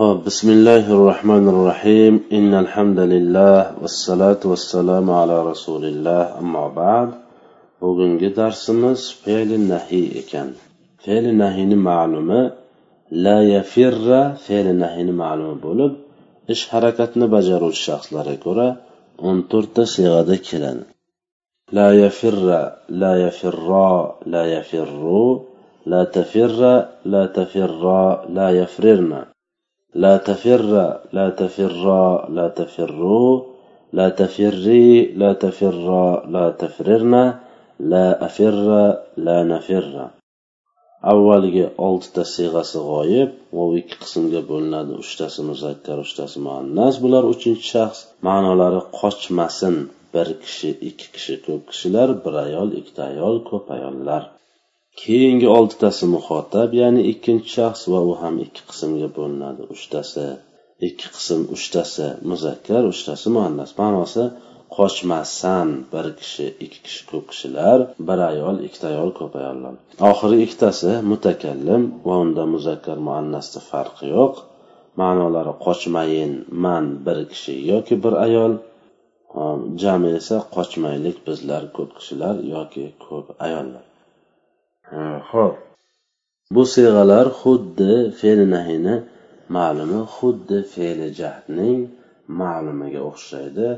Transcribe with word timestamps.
بسم 0.00 0.50
الله 0.50 0.92
الرحمن 0.96 1.48
الرحيم 1.48 2.24
إن 2.32 2.54
الحمد 2.54 2.98
لله 2.98 3.82
والصلاة 3.82 4.42
والسلام 4.44 5.10
على 5.10 5.36
رسول 5.50 5.84
الله 5.84 6.38
أما 6.38 6.68
بعد 6.68 7.10
بوغن 7.80 8.18
سمس 8.50 9.12
فعل 9.22 9.50
النهي 9.60 10.02
إكن 10.20 10.48
فعل 11.04 11.24
النهي 11.32 11.74
معلومة 11.74 12.52
لا 13.10 13.38
يفر 13.42 14.32
فعل 14.46 14.66
النهي 14.74 15.04
معلومة 15.04 15.54
بولب 15.54 15.94
إش 16.50 16.68
حركتنا 16.68 17.24
نبجر 17.26 17.68
الشخص 17.68 18.12
لركورة 18.14 18.76
انطر 19.24 19.62
تسيغة 19.62 20.22
لا 21.72 21.88
يفر 22.04 22.72
لا 22.88 23.12
يفر 23.26 23.68
لا 24.26 24.44
يفر 24.56 24.90
لا 25.86 26.04
تفر 26.04 26.86
لا 27.04 27.26
تفر 27.26 27.72
لا 28.36 28.50
يفررنا 28.50 29.37
لا 29.97 30.17
تفر 30.17 30.61
لا 31.13 31.29
تفرا 31.29 32.29
لا 32.29 32.47
تفروا 32.47 33.41
لا 33.93 34.09
تفري 34.09 35.05
لا 35.05 35.33
تفرا 35.33 36.25
لا 36.35 36.49
تفررنا 36.49 37.39
لا 37.79 38.25
أفر 38.25 38.55
لا 39.17 39.43
نفر 39.43 40.09
avvalgi 41.11 41.65
oltita 41.87 42.23
siyg'asi 42.33 42.79
g'oyib 42.89 43.31
va 43.55 43.63
ikki 43.79 43.95
qismga 44.03 44.41
bo'linadi 44.51 44.93
uchtasi 45.03 45.41
muzakkar 45.49 45.97
uchtasi 46.05 46.37
muannas 46.45 46.95
bular 47.03 47.23
uchinchi 47.33 47.65
shaxs 47.73 47.99
ma'nolari 48.27 48.81
qochmasin 48.99 49.75
bir 50.13 50.27
kishi 50.43 50.71
ikki 50.89 51.07
kishi 51.15 51.35
ko'p 51.45 51.61
kishilar 51.71 52.09
bir 52.23 52.33
ayol 52.45 52.69
ikkita 52.79 53.01
ayol 53.11 53.35
ko'p 53.49 53.65
ayollar 53.77 54.23
Keyingi 55.00 55.48
oltitasi 55.58 56.04
muhotab 56.14 56.70
ya'ni 56.80 57.02
ikkinchi 57.12 57.50
shaxs 57.56 57.82
va 57.92 58.00
u 58.10 58.12
ham 58.20 58.34
ikki 58.46 58.62
qismga 58.70 59.08
bo'linadi. 59.18 59.62
Uchtasi 59.74 60.26
ikki 60.88 61.08
qism 61.16 61.40
uchtasi 61.54 62.06
muzakkar 62.30 62.82
uchtasi 62.92 63.28
muannas. 63.36 63.70
Ma'nosi 63.80 64.24
qochmassan 64.76 65.68
bir 65.92 66.06
kishi 66.20 66.46
ikki 66.64 66.80
kishi 66.86 67.02
ko'p 67.10 67.24
kishilar 67.32 67.78
bir 68.08 68.18
ayol 68.30 68.56
ikkita 68.66 68.86
ayol 68.92 69.10
ko'p 69.18 69.32
ayollar. 69.40 69.74
Oxirgi 70.10 70.40
ikkitasi 70.46 70.90
mutakallim 71.10 71.82
va 72.06 72.14
unda 72.24 72.44
muzakkar 72.54 72.98
muannasda 73.08 73.60
farqi 73.70 74.06
yo'q. 74.16 74.34
Ma'nolari 75.00 75.54
qochmayin 75.66 76.32
man 76.64 76.84
bir 77.06 77.18
kishi 77.32 77.54
yoki 77.72 77.94
bir 78.04 78.14
ayol 78.26 78.52
jami 79.82 80.10
esa 80.20 80.36
qochmaylik 80.56 81.16
bizlar 81.28 81.62
ko'p 81.76 81.90
kishilar 81.98 82.34
yoki 82.54 82.84
ko'p 83.06 83.26
ayollar. 83.46 83.84
Ho'p 85.30 85.54
bu 86.54 86.62
siyg'alar 86.74 87.26
xuddi 87.40 87.92
fe'li 88.20 88.46
nahiyni 88.54 88.94
ma'lumi 89.56 90.00
xuddi 90.16 90.58
fe'li 90.74 91.08
jahdning 91.20 91.80
ma'lumiga 92.40 93.00
o'xshaydi. 93.10 93.68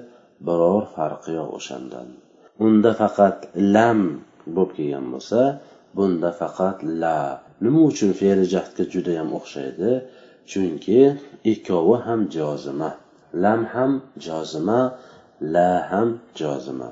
Biror 0.47 0.85
farqi 0.95 1.31
yo'q 1.39 1.51
o'shandan. 1.59 2.09
Unda 2.67 2.91
faqat 3.01 3.37
lam 3.75 4.01
bo'lib 4.55 4.71
kelgan 4.77 5.07
bo'lsa 5.15 5.41
bunda 5.97 6.31
faqat 6.41 6.79
la. 7.03 7.21
Nima 7.65 7.81
uchun 7.91 8.11
fe'li 8.21 8.45
jahdga 8.55 8.85
judayam 8.95 9.29
o'xshaydi? 9.39 9.91
Chunki 10.51 11.01
ikkovi 11.53 11.97
ham 12.07 12.21
jozima. 12.37 12.91
Lam 13.43 13.61
ham 13.75 13.93
jozima 14.27 14.81
la 15.55 15.71
ham 15.91 16.09
jozima. 16.41 16.89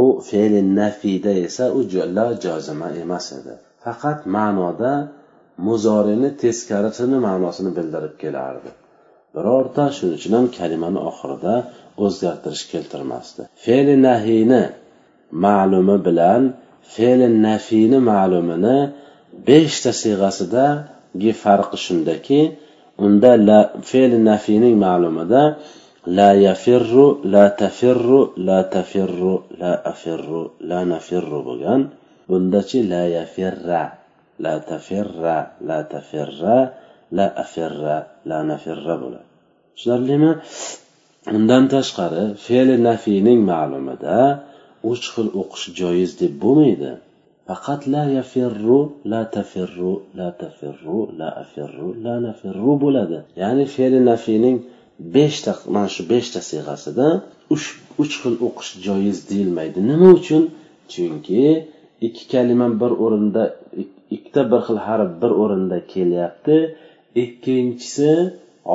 U 0.00 0.02
fe'li 0.28 0.60
nafida 0.78 1.32
esa 1.46 1.64
u 1.78 1.80
la 2.16 2.26
jozima 2.44 2.88
emas 3.02 3.26
edi. 3.38 3.54
Faqat 3.84 4.20
ma'noda 4.36 4.92
muzorini 5.66 6.30
teskarisini 6.42 7.18
ma'nosini 7.26 7.70
bildirib 7.76 8.14
kelardi. 8.22 8.70
Birorta 9.34 9.84
shuning 9.96 10.16
uchun 10.18 10.32
ham 10.38 10.46
kalimani 10.58 11.00
oxirida 11.10 11.54
o'zgartirish 12.04 12.64
keltirmasdi. 12.72 13.42
Fe'li 13.64 13.94
nahiyni 14.08 14.62
ma'lumi 15.44 15.96
bilan 16.06 16.42
fe'li 16.94 17.28
nafiyni 17.46 17.98
ma'lumini 18.10 18.78
beshta 19.48 19.90
siyg'asidagi 20.02 21.32
farqi 21.42 21.78
shundaki 21.86 22.40
unda 23.04 23.30
fe'li 23.90 24.18
nafiyning 24.30 24.74
ma'lumida 24.86 25.42
لا 26.07 26.33
يفر 26.33 27.17
لا 27.23 27.45
تفر 27.61 28.29
لا 28.37 28.59
تفر 28.61 29.41
لا 29.61 29.73
أفر 29.91 30.49
لا 30.69 30.79
نفر 30.83 31.23
bo'lgan 31.47 31.81
bundachi 32.29 32.79
la 32.91 33.03
yafirra 33.17 33.83
la 34.43 34.53
tafirra 34.69 35.37
la 35.67 35.79
tafirra 35.91 36.57
la 37.17 37.27
afirra 37.43 37.97
la 38.29 38.39
nafirra 38.49 38.93
bo'ladi 39.03 39.27
tushunarlimi 39.75 40.31
undan 41.37 41.63
tashqari 41.75 42.23
fe'li 42.45 42.75
nafiyning 42.89 43.39
ma'lumida 43.51 44.17
uch 44.91 45.05
xil 45.13 45.27
o'qish 45.41 45.65
joiz 45.79 46.11
deb 46.21 46.33
bo'lmaydi 46.43 46.91
faqat 47.47 47.81
la 47.93 48.03
yafirru 48.17 48.79
la 49.11 49.21
tafirru 49.35 49.93
la 50.19 50.29
tafirru 50.41 50.99
la 51.19 51.29
afirru 51.43 51.89
la 52.05 52.15
nafirru 52.27 52.71
bo'ladi 52.83 53.19
ya'ni 53.41 53.65
fe'li 53.75 53.99
nafiyning 54.11 54.57
beshta 54.98 55.52
mana 55.74 55.88
shu 55.94 56.02
beshta 56.12 56.40
siyg'asida 56.50 57.06
uch 58.02 58.14
xil 58.22 58.34
o'qish 58.46 58.72
joiz 58.86 59.18
deyilmaydi. 59.30 59.78
Nima 59.90 60.08
uchun? 60.18 60.42
Chunki 60.92 61.42
ikki 62.06 62.24
kalima 62.32 62.68
bir 62.80 62.92
o'rinda 63.04 63.42
ikkita 64.14 64.42
bir 64.50 64.60
xil 64.66 64.78
harf 64.86 65.10
bir 65.22 65.32
o'rinda 65.42 65.78
kelyapti. 65.92 66.56
Ikkinchisi 67.22 68.10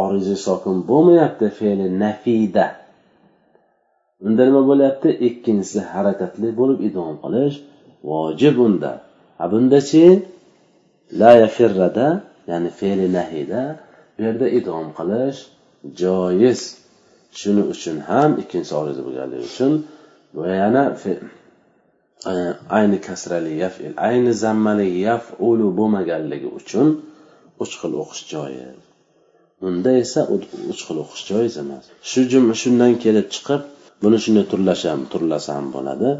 orizi 0.01 0.35
sokin 0.45 0.77
bo'lmayapti 0.89 1.47
fe'li 1.59 1.87
nafida. 2.03 2.67
Unda 4.25 4.41
nima 4.49 4.61
bo'lyapti? 4.69 5.09
Ikkinchisi 5.27 5.79
harakatli 5.93 6.49
bo'lib 6.59 6.79
idom 6.89 7.13
qilish 7.23 7.55
vojib 8.09 8.55
unda. 8.67 8.91
A 9.43 9.45
bundachi 9.51 10.05
la 11.21 11.31
yafirrada 11.43 12.07
ya'ni 12.49 12.69
fe'li 12.79 13.07
nahida 13.17 13.61
bu 14.15 14.19
yerda 14.27 14.47
idom 14.59 14.88
qilish 14.99 15.39
joiz. 16.02 16.62
Shuning 17.40 17.68
uchun 17.74 17.97
ham 18.09 18.31
ikkinchisi 18.42 18.74
oriza 18.81 19.02
bo'lganligi 19.08 19.46
uchun 19.52 19.74
va 20.38 20.47
yana 20.62 20.84
e, 21.12 22.34
ayni 22.78 22.97
kasrali 23.08 23.53
yafil 23.64 23.94
ayni 24.08 24.31
zammali 24.44 24.88
yafulu 25.08 25.68
bo'lmaganligi 25.80 26.50
uchun 26.59 26.88
uch 27.64 27.74
xil 27.81 27.94
o'qish 28.03 28.24
joiz 28.34 28.80
unda 29.68 29.92
esa 30.03 30.22
uch 30.36 30.81
xil 30.86 30.97
o'qish 31.03 31.24
joiz 31.30 31.53
emas. 31.64 31.84
Shu 32.09 32.22
shundan 32.62 32.94
kelib 33.03 33.28
chiqib 33.36 33.62
buni 34.03 34.18
shunday 34.24 34.46
turlasham 34.52 35.00
turlasa 35.12 35.52
ham 35.58 35.68
bo'ladi. 35.75 36.12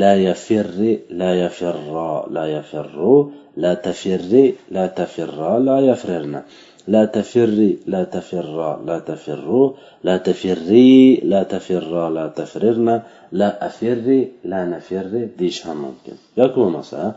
La 0.00 0.12
yafirri 0.28 0.92
la 1.20 1.30
yafirro 1.42 2.12
la 2.36 2.44
yafirru 2.56 3.16
la 3.62 3.72
tafirri 3.86 4.44
la 4.74 4.84
tafirro 4.98 5.52
la 5.68 5.76
yafrirna 5.88 6.40
لا 6.88 7.04
تفري 7.04 7.78
لا 7.86 8.04
تفرا 8.04 8.82
لا 8.86 8.98
تفروا 8.98 9.72
لا 10.04 10.16
تفري 10.16 11.16
لا 11.24 11.42
تفرا 11.42 12.10
لا 12.10 12.26
تفررنا 12.28 13.02
لا 13.32 13.66
أفري 13.66 14.28
لا 14.44 14.64
نفري 14.64 15.28
ديش 15.38 15.66
هم 15.66 15.76
ممكن 15.76 16.16
يكون 16.36 16.72
مثلا 16.72 17.12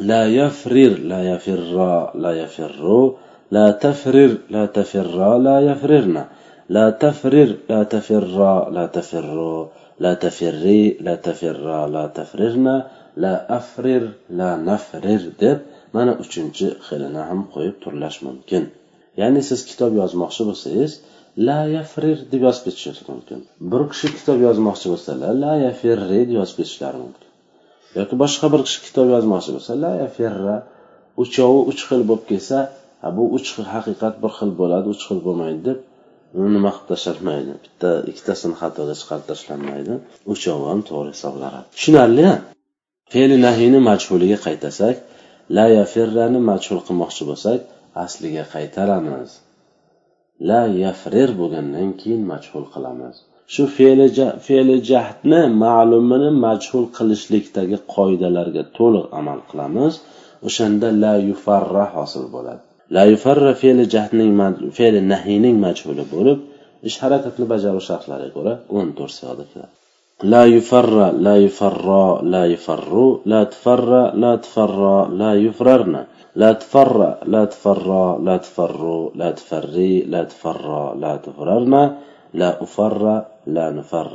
لا 0.00 0.26
يفرر 0.26 0.98
لا 0.98 1.34
يفرا 1.34 2.12
لا 2.14 2.32
يفروا 2.42 3.12
لا 3.50 3.70
تفرر 3.70 4.32
لا 4.50 4.66
تفرا 4.66 5.38
لا 5.38 5.60
يفررنا 5.60 6.28
لا 6.68 6.90
تفرر 6.90 7.56
لا 7.70 7.82
تفرا 7.82 8.70
لا 8.70 8.86
تفروا 8.86 9.66
لا 10.00 10.14
تفري 10.14 10.96
لا 11.00 11.14
تفرا 11.14 11.86
لا 11.86 12.06
تفررنا 12.06 12.86
لا 13.16 13.56
أفرر 13.56 14.08
لا 14.30 14.56
نفرر 14.56 15.22
deb 15.40 15.58
mana 15.94 16.12
uchinchi 16.22 16.66
xilini 16.86 17.22
ham 17.28 17.40
qo'yib 17.52 17.76
turlash 17.82 18.18
mumkin 18.26 18.64
ya'ni 19.20 19.42
siz 19.50 19.60
kitob 19.70 19.92
yozmoqchi 20.00 20.42
bo'lsangiz 20.48 20.92
la 21.48 21.58
yafrir 21.76 22.18
deb 22.32 22.42
yozib 22.46 22.62
ketishingiz 22.66 23.02
mumkin. 23.10 23.38
Bir 23.72 23.82
kishi 23.92 24.08
kitob 24.18 24.38
yozmoqchi 24.46 24.86
bo'lsalar 24.92 25.32
la 25.44 25.52
yafirri 25.66 26.20
deb 26.22 26.30
yozib 26.38 26.56
ketishlari 26.60 26.98
mumkin. 27.04 27.28
Yoki 27.98 28.14
boshqa 28.22 28.46
bir 28.52 28.60
kishi 28.66 28.80
kitob 28.86 29.08
yozmoqchi 29.14 29.50
bo'lsa 29.56 29.72
la 29.84 29.92
yafirra 30.02 30.56
uchovi 31.22 31.60
uch 31.70 31.82
xil 31.88 32.02
bo'lib 32.08 32.24
kelsa 32.30 32.58
bu 33.16 33.24
uch 33.36 33.48
xil 33.54 33.66
haqiqat 33.74 34.14
bir 34.22 34.32
xil 34.38 34.50
bo'ladi 34.60 34.86
uch 34.94 35.02
xil 35.08 35.20
bo'lmaydi 35.26 35.60
deb 35.68 35.78
uni 36.38 36.50
nima 36.56 36.70
qilib 36.74 36.88
tashlanmaydi 36.92 37.52
bitta 37.64 37.90
ikkitasini 38.10 38.54
xatoga 38.60 38.94
chiqarib 39.00 39.26
tashlanmaydi. 39.32 39.94
Uchovi 40.32 40.64
ham 40.70 40.80
to'g'ri 40.88 41.10
hisoblanadi. 41.14 41.66
Tushunarli 41.76 42.26
fe'li 43.12 43.36
nahiyni 43.46 43.80
majhuliga 43.90 44.38
qaytasak 44.46 44.96
la 45.56 45.66
yafirrani 45.78 46.40
majhul 46.50 46.80
qilmoqchi 46.86 47.22
bo'lsak 47.30 47.58
asliga 48.04 48.44
qaytaramiz. 48.54 49.30
La 50.48 50.62
yafrir 50.84 51.30
bo'lgandan 51.40 51.88
keyin 52.00 52.22
majhul 52.32 52.66
qilamiz. 52.74 53.14
Shu 53.54 53.64
fe'li 53.76 54.06
fe'li 54.46 54.76
jahdni 54.90 55.42
ma'lumini 55.64 56.30
majhul 56.46 56.86
qilishlikdagi 56.96 57.78
qoidalarga 57.94 58.62
to'liq 58.78 59.06
amal 59.20 59.40
qilamiz. 59.50 59.92
O'shanda 60.48 60.88
la 61.02 61.14
yufarra 61.28 61.86
hosil 61.96 62.24
bo'ladi. 62.34 62.62
La 62.96 63.04
yufarra 63.12 63.52
fe'li 63.62 63.84
jahdning 63.94 64.32
fe'li 64.78 65.00
nahiyning 65.12 65.56
majhuli 65.66 66.04
bo'lib 66.14 66.38
ish 66.88 66.96
harakatni 67.04 67.44
bajaruv 67.52 67.82
shartlariga 67.90 68.32
ko'ra 68.36 68.52
o'n 68.78 68.88
to'rt 68.98 69.14
soatda 69.20 69.44
keladi 69.52 69.79
لا 70.23 70.45
يفر 70.45 71.11
لا 71.11 71.35
يفر 71.37 72.21
لا 72.23 72.45
يفر 72.45 73.19
لا 73.25 73.43
تفر 73.43 74.15
لا 74.15 74.35
تفر 74.35 75.07
لا 75.21 75.31
يفررن 75.33 76.05
لا 76.35 76.51
تفر 76.53 77.17
لا 77.25 77.45
تفر 77.45 78.17
لا 78.27 78.37
تفر 78.37 79.11
لا 79.15 79.31
تفري 79.31 80.01
لا 80.01 80.23
تفر 80.23 80.95
لا 80.95 81.15
تفررن 81.15 81.73
لا 82.33 82.63
أفر 82.63 83.23
لا 83.47 83.71
نفر 83.71 84.11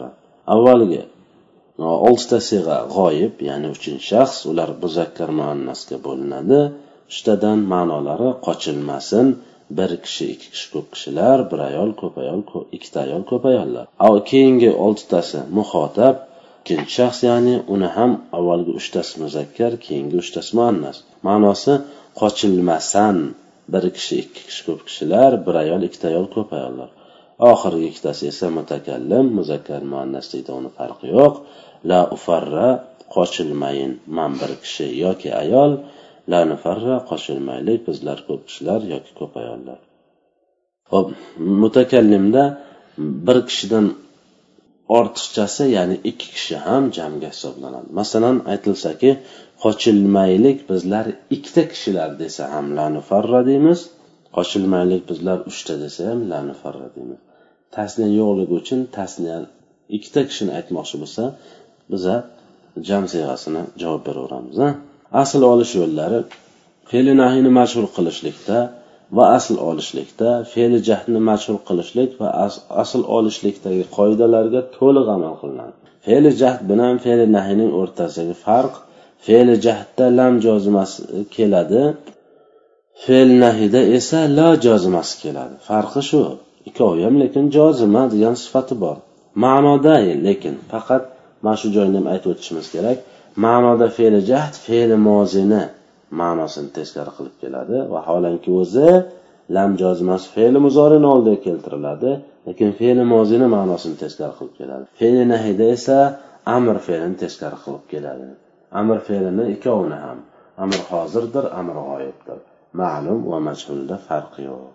avvalgi 0.55 1.03
oltita 2.09 2.39
sig'a 2.51 2.79
g'oyib 2.95 3.43
ya'ni 3.49 3.69
uchinchi 3.75 4.07
shaxs 4.11 4.47
ular 4.51 4.71
muzakkar 4.83 5.31
muannasga 5.41 5.97
bo'linadi 6.07 6.61
uchtadan 7.11 7.59
ma'nolari 7.73 8.31
qochilmasin 8.47 9.27
Bir 9.78 9.92
kishi 10.06 10.26
ikki 10.34 10.48
kishi 10.54 10.68
ko'p 10.74 10.88
kishilar 10.94 11.38
bir 11.52 11.60
ayol 11.70 11.92
ko'p 12.02 12.16
ayol 12.24 12.42
ikkita 12.78 13.00
ayol 13.06 13.24
ko'p 13.32 13.44
ayollar. 13.52 13.86
Keyingi 14.30 14.72
oltitasi 14.86 15.40
muhotab 15.58 16.16
ikkinchi 16.62 16.94
shaxs 16.98 17.20
ya'ni 17.30 17.56
uni 17.74 17.90
ham 17.98 18.12
avvalgi 18.38 18.72
uchtasi 18.80 19.14
muzakkar 19.24 19.74
keyingi 19.86 20.16
uchtasi 20.24 20.52
muannas. 20.60 20.98
Ma'nosi 21.28 21.74
qochilmasan 22.20 23.18
bir 23.74 23.84
kishi 23.96 24.16
ikki 24.24 24.42
kishi 24.48 24.62
ko'p 24.68 24.82
kishilar 24.88 25.32
bir 25.46 25.56
ayol 25.64 25.82
ikkita 25.88 26.06
ayol 26.12 26.28
ko'p 26.36 26.50
ayollar. 26.60 26.90
Oxirgi 27.52 27.86
ikkitasi 27.92 28.24
esa 28.32 28.48
mutakallim 28.58 29.26
muzakkar 29.38 29.82
muannaslikda 29.94 30.52
uni 30.60 30.70
farqi 30.78 31.08
yo'q. 31.18 31.34
La 31.90 32.02
ufarra 32.16 32.70
qochilmayin 33.16 33.92
man 34.18 34.32
bir 34.42 34.52
kishi 34.64 34.88
yoki 35.04 35.30
ayol 35.44 35.72
la 36.32 36.42
nufarra 36.52 36.96
qochilmaylik 37.10 37.80
bizlar 37.90 38.18
ko'p 38.28 38.42
kishilar 38.48 38.82
yoki 38.94 39.12
ko'p 39.20 39.34
ayollar. 39.42 39.80
Ho'p 40.94 41.08
mutakallimda 41.62 42.44
bir 43.28 43.38
kishidan 43.50 43.86
ortiqchasi 44.98 45.64
ya'ni 45.78 45.96
ikki 46.10 46.28
kishi 46.36 46.56
ham 46.66 46.84
jamga 46.98 47.30
hisoblanadi. 47.36 47.90
Masalan 48.00 48.38
aytilsaki 48.54 49.12
qochilmaylik 49.64 50.60
bizlar 50.72 51.06
ikkita 51.36 51.64
kishilar 51.72 52.10
desa 52.22 52.44
ham 52.54 52.66
la 52.78 52.86
nufarra 52.96 53.42
deymiz 53.50 53.80
qochilmaylik 54.38 55.04
bizlar 55.12 55.38
uchta 55.52 55.74
desa 55.84 56.02
ham 56.10 56.20
la 56.32 56.40
nufarra 56.50 56.88
deymiz. 56.96 57.20
Tasniya 57.76 58.12
yo'qligi 58.22 58.54
uchun 58.62 58.80
tasniya 58.98 59.38
ikkita 59.98 60.22
kishini 60.30 60.52
aytmoqchi 60.60 60.96
bo'lsa 61.04 61.24
biza 61.92 62.16
jam 62.88 63.04
siyg'asini 63.12 63.62
javob 63.82 64.02
beraveramiz 64.08 64.58
asl 65.24 65.42
olish 65.54 65.74
yo'llari 65.82 66.20
fe'li 66.90 67.14
nahiyni 67.22 67.52
mashhur 67.60 67.86
qilishlikda 67.96 68.58
va 69.18 69.24
asl 69.38 69.56
olishlikda 69.70 70.30
fe'li 70.54 70.80
jahdni 70.90 71.20
mashhur 71.30 71.58
qilishlik 71.68 72.12
va 72.22 72.28
asl 72.84 73.02
olishlikdagi 73.18 73.84
qoidalarga 73.98 74.62
to'liq 74.78 75.08
amal 75.16 75.34
qilinadi. 75.42 75.76
Fe'li 76.06 76.32
jahd 76.42 76.62
bilan 76.72 76.96
fe'li 77.06 77.26
nahiyning 77.38 77.72
o'rtasidagi 77.80 78.36
farq 78.46 78.74
fe'li 79.26 79.56
jahdda 79.66 80.06
lam 80.20 80.34
jozimasi 80.46 81.00
e, 81.18 81.20
keladi. 81.36 81.84
Fe'l 83.04 83.30
nahida 83.44 83.82
esa 83.98 84.20
la 84.38 84.50
jozimasi 84.66 85.14
keladi. 85.24 85.56
Farqi 85.70 86.02
shu 86.10 86.22
ikkovi 86.70 87.02
ham 87.08 87.16
lekin 87.24 87.46
jozima 87.58 88.04
degan 88.14 88.36
sifati 88.44 88.76
bor. 88.84 88.98
Ma'noda 89.44 89.96
lekin 90.28 90.56
faqat 90.72 91.04
mana 91.44 91.58
shu 91.62 91.68
joyni 91.78 91.96
ham 92.00 92.08
aytib 92.14 92.30
o'tishimiz 92.34 92.68
kerak. 92.76 92.98
ma'noda 93.45 93.87
fe'li 93.97 94.21
jahd 94.31 94.55
fe'li 94.67 94.97
mozini 95.09 95.63
ma'nosini 96.21 96.71
teskari 96.79 97.13
qilib 97.17 97.37
keladi 97.43 97.79
vaholanki 97.95 98.51
o'zi 98.61 98.91
lam 99.57 99.71
jozimasi 99.83 100.27
fe'li 100.37 100.59
muzorini 100.67 101.07
oldiga 101.15 101.39
keltiriladi 101.47 102.13
lekin 102.49 102.71
fe'li 102.81 103.05
mozini 103.15 103.47
ma'nosini 103.57 103.97
teskari 104.03 104.35
qilib 104.39 104.55
keladi 104.61 104.85
fe'li 105.01 105.23
nahiyda 105.33 105.67
esa 105.77 105.99
amr 106.57 106.77
fe'lini 106.87 107.17
teskari 107.23 107.59
qilib 107.65 107.85
keladi 107.93 108.29
amr 108.81 108.99
fe'lini 109.09 109.45
ikkovini 109.55 109.99
ham 110.05 110.19
amr 110.65 110.81
hozirdir 110.91 111.45
amr 111.61 111.77
g'oyibdir 111.89 112.39
ma'lum 112.83 113.19
va 113.31 113.39
majhulda 113.49 113.97
farqi 114.09 114.43
yo'q 114.51 114.69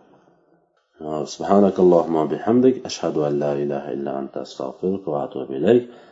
سبحانك 1.36 1.76
اللهم 1.84 2.16
وبحمدك 2.16 2.76
أشهد 2.90 3.16
أن 3.28 3.34
لا 3.44 3.52
إله 3.64 3.84
إلا 3.96 4.12
أنت 4.20 4.38
أستغفرك 4.46 5.04
وأتوب 5.08 5.50
إليك 5.52 5.84